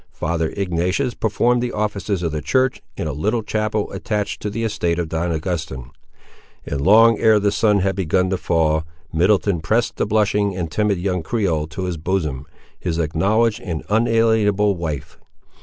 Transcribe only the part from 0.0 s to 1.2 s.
Father Ignatius